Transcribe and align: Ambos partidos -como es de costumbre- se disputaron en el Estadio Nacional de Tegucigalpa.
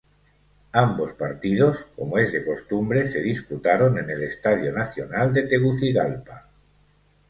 Ambos 0.85 1.13
partidos 1.13 1.73
-como 1.95 2.17
es 2.17 2.31
de 2.31 2.43
costumbre- 2.43 3.05
se 3.05 3.21
disputaron 3.21 3.99
en 3.99 4.09
el 4.09 4.23
Estadio 4.23 4.73
Nacional 4.73 5.31
de 5.31 5.43
Tegucigalpa. 5.43 6.49